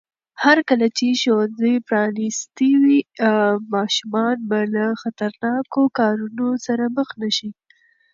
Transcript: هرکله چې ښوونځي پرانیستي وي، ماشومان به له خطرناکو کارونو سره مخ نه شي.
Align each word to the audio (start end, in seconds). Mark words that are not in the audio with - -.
هرکله 0.43 0.87
چې 0.97 1.05
ښوونځي 1.21 1.73
پرانیستي 1.87 2.71
وي، 2.83 2.99
ماشومان 3.73 4.37
به 4.49 4.59
له 4.73 4.85
خطرناکو 5.01 5.81
کارونو 5.99 6.47
سره 6.65 6.83
مخ 6.95 7.09
نه 7.21 7.29
شي. 7.37 7.49